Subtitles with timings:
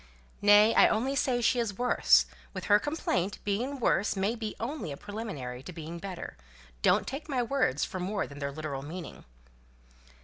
[0.41, 2.25] "Nay, I only say she is worse.
[2.55, 6.37] With her complaint, being worse may be only a preliminary to being better.
[6.81, 9.25] Don't take my words for more than their literal meaning."